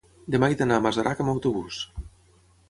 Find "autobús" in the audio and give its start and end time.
1.35-1.79